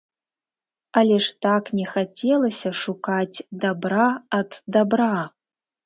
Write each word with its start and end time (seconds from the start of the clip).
Але 1.01 1.17
ж 1.25 1.35
так 1.47 1.69
не 1.81 1.85
хацелася 1.93 2.69
шукаць 2.83 3.45
дабра 3.63 4.11
ад 4.43 4.49
дабра. 4.77 5.17